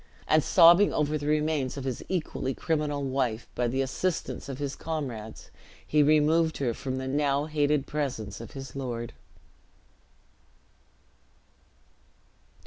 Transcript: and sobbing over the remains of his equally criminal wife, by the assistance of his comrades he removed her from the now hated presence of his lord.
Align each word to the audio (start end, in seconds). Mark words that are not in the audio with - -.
and 0.27 0.43
sobbing 0.43 0.91
over 0.91 1.15
the 1.15 1.27
remains 1.27 1.77
of 1.77 1.83
his 1.83 2.03
equally 2.09 2.55
criminal 2.55 3.03
wife, 3.03 3.47
by 3.53 3.67
the 3.67 3.83
assistance 3.83 4.49
of 4.49 4.57
his 4.57 4.75
comrades 4.75 5.51
he 5.85 6.01
removed 6.01 6.57
her 6.57 6.73
from 6.73 6.97
the 6.97 7.07
now 7.07 7.45
hated 7.45 7.85
presence 7.85 8.41
of 8.41 8.53
his 8.53 8.75
lord. 8.75 9.13